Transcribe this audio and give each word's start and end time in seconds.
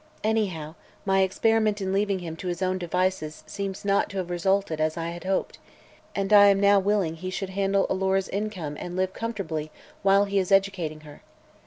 Anyhow, 0.23 0.73
my 1.05 1.21
experiment 1.21 1.79
in 1.79 1.93
leaving 1.93 2.17
him 2.17 2.35
to 2.37 2.47
his 2.47 2.63
own 2.63 2.79
devices 2.79 3.43
seems 3.45 3.85
not 3.85 4.09
to 4.09 4.17
have 4.17 4.31
resulted 4.31 4.81
as 4.81 4.97
I 4.97 5.11
had 5.11 5.25
hoped, 5.25 5.59
and 6.15 6.33
I 6.33 6.51
now 6.53 6.79
am 6.79 6.83
willing 6.83 7.17
he 7.17 7.29
should 7.29 7.51
handle 7.51 7.85
Alora's 7.87 8.27
income 8.27 8.77
and 8.79 8.95
live 8.95 9.13
comfortably 9.13 9.69
while 10.01 10.25
he 10.25 10.39
is 10.39 10.51
educating 10.51 11.01
her. 11.01 11.21